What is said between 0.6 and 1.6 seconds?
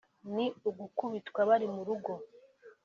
ugukubitwa